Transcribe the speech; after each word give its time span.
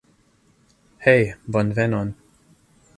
Hej, 0.97 1.35
bonvenon. 1.45 2.13